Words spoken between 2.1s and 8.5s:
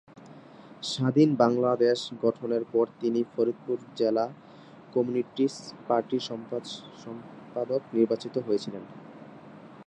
গঠনের পর তিনি ফরিদপুর জেলা কমিউনিস্ট পার্টির সম্পাদক নির্বাচিত